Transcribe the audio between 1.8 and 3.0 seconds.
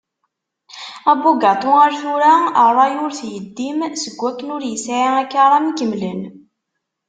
ar tura ṛṛay